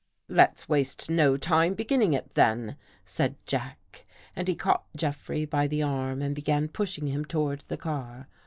"Let's 0.41 0.67
waste 0.67 1.11
no 1.11 1.37
time 1.37 1.75
beginning 1.75 2.13
it, 2.15 2.33
then," 2.33 2.75
said 3.05 3.35
Jack 3.45 4.07
and 4.35 4.47
he 4.47 4.55
caught 4.55 4.87
Jeffrey 4.95 5.45
by 5.45 5.67
the 5.67 5.83
arm 5.83 6.23
and 6.23 6.33
began 6.33 6.69
pushing 6.69 7.05
him 7.05 7.23
toward 7.23 7.61
the 7.67 7.77
car. 7.77 8.27